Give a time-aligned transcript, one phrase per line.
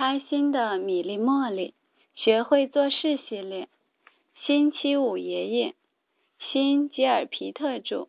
[0.00, 1.74] 开心的米粒茉莉
[2.14, 3.68] 学会做事系列，
[4.46, 5.74] 星期五爷爷，
[6.38, 8.08] 新吉尔皮特著，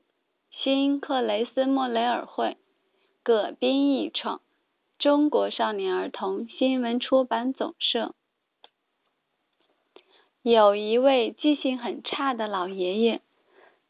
[0.51, 2.55] 新克雷斯莫雷尔绘，
[3.23, 4.39] 葛斌译创，
[4.99, 8.15] 中国少年儿童新闻出版总社。
[10.43, 13.19] 有一位记性很差的老爷爷，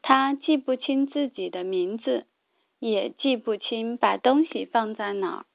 [0.02, 2.26] 他记不清自己的名字，
[2.80, 5.46] 也记不清把东西放在哪儿。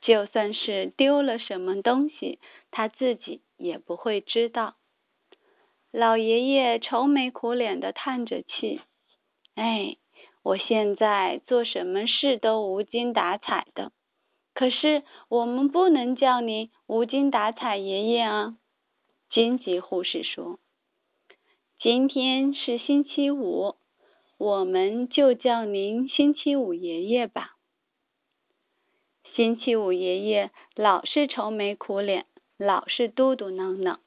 [0.00, 2.38] 就算是丢了什么东西，
[2.70, 4.76] 他自己也不会知道。
[5.90, 8.80] 老爷爷愁眉苦脸的叹着气
[9.56, 9.96] ：“哎，
[10.42, 13.90] 我现在做什么事都无精打采的。
[14.54, 18.56] 可是我们不能叫您无精打采爷爷啊。”
[19.30, 20.58] 金吉护士说
[21.80, 23.76] ：“今天是星期五，
[24.38, 27.56] 我们就叫您星期五爷爷吧。”
[29.38, 33.98] 星期五爷爷老是愁眉苦脸，老是嘟嘟囔囔，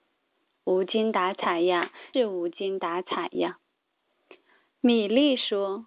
[0.65, 3.57] 无精打采呀，是无精打采呀。
[4.81, 5.85] 米莉说：“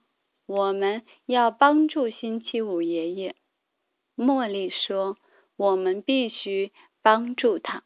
[0.49, 3.37] 我们要帮助星期五爷爷。”
[4.17, 5.19] 茉莉说
[5.59, 7.83] ：“我们必须帮助他。”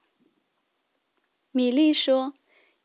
[1.50, 2.34] 米莉说：“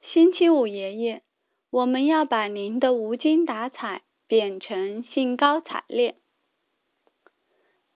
[0.02, 1.22] 星期五爷爷，
[1.70, 6.16] 我们要把您的无精打采变成兴高采烈。”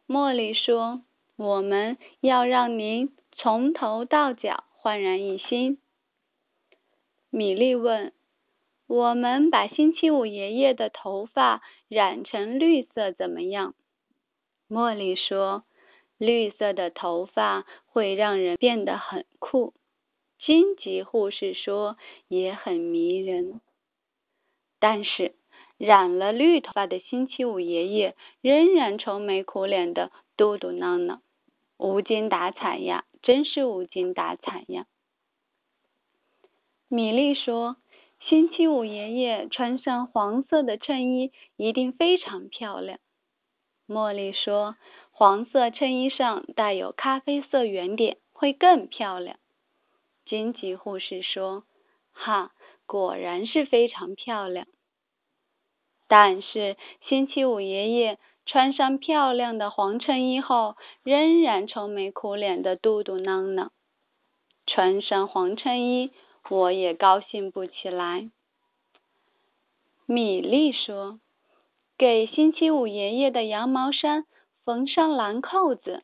[0.07, 1.01] 茉莉说
[1.35, 5.79] ：“我们要让您从头到脚焕然一新。”
[7.29, 8.13] 米莉问
[8.87, 13.75] ：“我们把星期五爷爷的头发染成绿色怎么样？”
[14.69, 15.65] 茉莉说
[16.17, 19.73] ：“绿色的头发会让人变得很酷。”
[20.39, 21.97] 荆棘护士说
[22.29, 23.59] ：“也很迷人。”
[24.79, 25.35] 但是。
[25.77, 31.19] 染了绿头发的星期五爷爷仍然愁眉苦脸的嘟嘟囔囔，
[31.77, 34.87] 无精打采呀，真是无精打采呀。
[36.87, 37.75] 米莉说
[38.19, 42.99] ：“星期五爷爷穿上黄色的衬衣一定非常漂亮。”
[43.87, 44.77] 茉莉说
[45.11, 49.37] ：“黄色衬衣上带有咖啡色圆点会更漂亮。”
[50.25, 51.65] 荆棘护士说
[52.13, 52.51] ：“哈，
[52.85, 54.65] 果然是非常漂亮。”
[56.07, 63.69] 但是星期五爷爷穿上漂亮的黄衬衣后，仍然愁眉苦脸的嘟嘟囔囔。
[64.65, 66.11] 穿上黄衬衣，
[66.49, 68.29] 我也高兴不起来。
[70.05, 71.19] 米莉说
[71.97, 74.25] ：“给星期五爷爷的羊毛衫
[74.63, 76.03] 缝上蓝扣子。”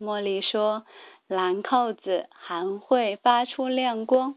[0.00, 0.86] 茉莉说
[1.28, 4.36] ：“蓝扣子还会发出亮光。”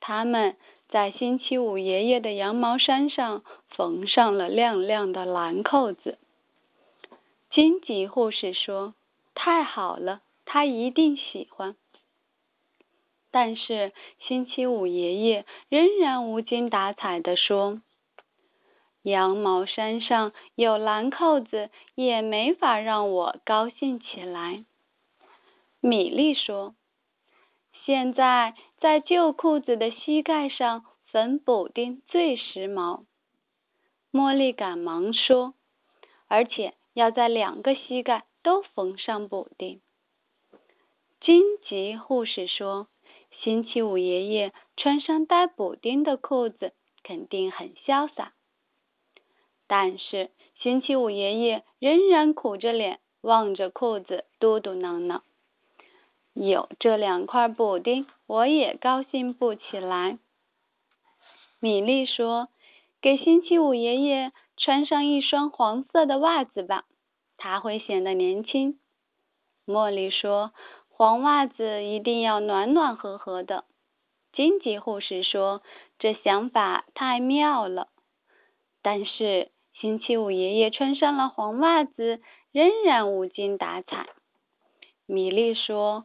[0.00, 0.56] 他们。
[0.88, 6.18] 在星期五爷爷的羊毛衫上缝上了亮亮的蓝扣子。
[7.50, 8.94] 荆棘护士说
[9.34, 11.76] ：“太好了，他一定喜欢。”
[13.30, 17.82] 但是星期五爷爷仍然无精打采地说
[19.02, 24.64] ：“羊毛衫上有蓝扣子，也没法让我高兴起来。”
[25.80, 26.74] 米莉说。
[27.84, 33.04] 现在在旧裤子的膝盖上缝补丁最时髦，
[34.12, 35.54] 茉莉赶忙说，
[36.28, 39.80] 而且要在两个膝盖都缝上补丁。
[41.20, 42.86] 荆棘护士说，
[43.42, 46.72] 星期五爷爷穿上带补丁的裤子
[47.02, 48.32] 肯定很潇洒。
[49.66, 55.22] 但是星期五爷爷仍然苦着脸望着裤子，嘟嘟囔囔。
[56.40, 60.18] 有这两块补丁，我也高兴不起来。
[61.58, 62.48] 米莉说
[63.02, 66.84] ：“给星期五爷爷穿上一双黄色的袜子吧，
[67.36, 68.78] 他会显得年轻。”
[69.66, 70.52] 茉莉说
[70.88, 73.64] ：“黄袜子一定要暖暖和和的。”
[74.32, 75.60] 荆棘护士说
[75.98, 77.88] ：“这想法太妙了。”
[78.80, 82.20] 但是星期五爷爷穿上了黄袜子，
[82.52, 84.08] 仍然无精打采。
[85.04, 86.04] 米莉说。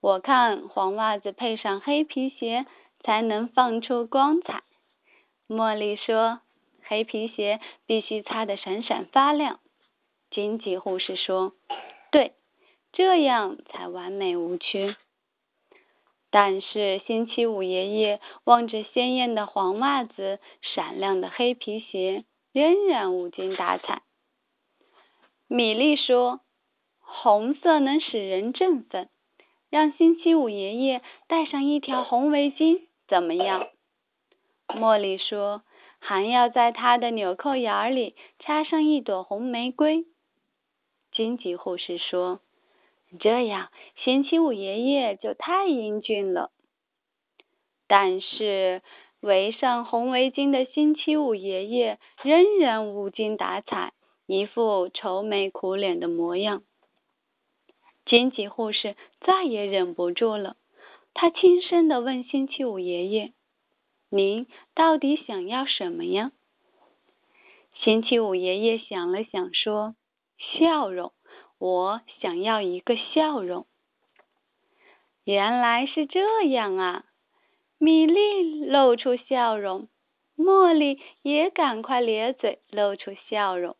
[0.00, 2.66] 我看黄袜子配上黑皮鞋
[3.00, 4.62] 才能放出光彩。
[5.46, 6.40] 茉莉说
[6.82, 9.60] ：“黑皮鞋必须擦得闪闪发亮。”
[10.30, 11.52] 荆棘护士说
[12.10, 12.32] ：“对，
[12.92, 14.96] 这样才完美无缺。”
[16.30, 24.02] 但是星期五爷爷望着鲜艳的黄袜子、闪亮的黑皮鞋，仍然无精打采。
[25.48, 26.40] 米莉说
[27.00, 29.10] ：“红色能使人振奋。”
[29.70, 33.68] 让星期五爷爷戴上一条红围巾，怎么样？
[34.66, 35.62] 茉莉说
[36.00, 40.06] ：“还要在他的纽扣眼里插上一朵红玫瑰。”
[41.12, 42.40] 荆棘护士说
[43.20, 46.50] ：“这样，星期五爷爷就太英俊了。
[47.86, 48.82] 但是，
[49.20, 53.92] 围上红围巾的星期五爷爷仍然无精打采，
[54.26, 56.62] 一副愁眉苦脸的模样。
[58.10, 60.56] 金吉护士再也忍不住了，
[61.14, 63.32] 他轻声的问星期五爷爷
[64.10, 66.32] ：“您到底想要什么呀？”
[67.72, 69.94] 星期五爷爷想了想，说
[70.36, 71.12] ：“笑容，
[71.58, 73.66] 我想要一个笑容。”
[75.22, 77.04] 原来是这样啊！
[77.78, 79.86] 米莉露出笑容，
[80.36, 83.76] 茉莉也赶快咧嘴露出笑容。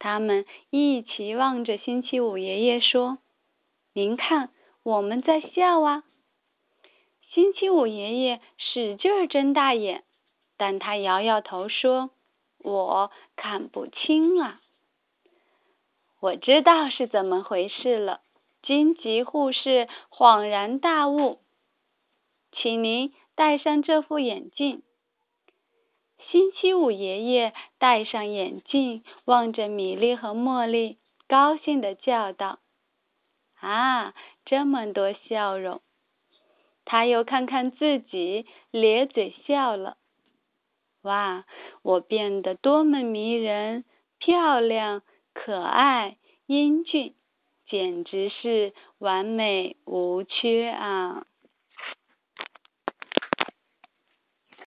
[0.00, 3.18] 他们一起望着星期五爷爷说
[3.96, 4.50] ：“您看，
[4.82, 6.04] 我们在笑啊！”
[7.32, 10.04] 星期五爷爷使劲睁大眼，
[10.58, 12.10] 但他摇摇头说
[12.62, 14.60] ：“我看不清啊。”
[16.20, 18.20] 我知道是怎么回事了。
[18.62, 21.40] 荆棘护士恍然大悟。
[22.52, 24.82] 请您戴上这副眼镜。
[26.30, 32.58] 星期五爷爷戴上眼镜，望着米莉和茉莉，高兴地叫道
[33.66, 34.14] ：“啊，
[34.44, 35.80] 这么多笑容！”
[36.84, 39.96] 他又看看自己，咧嘴笑了。
[41.02, 41.44] 哇，
[41.82, 43.84] 我变得多么迷人、
[44.18, 45.02] 漂亮、
[45.34, 46.16] 可爱、
[46.46, 47.14] 英俊，
[47.66, 51.26] 简直是完美无缺啊！